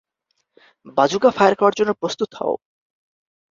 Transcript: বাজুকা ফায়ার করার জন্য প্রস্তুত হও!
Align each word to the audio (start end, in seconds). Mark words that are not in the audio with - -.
বাজুকা 0.97 1.29
ফায়ার 1.37 1.53
করার 1.59 1.77
জন্য 1.79 1.91
প্রস্তুত 2.01 2.29
হও! 2.39 2.53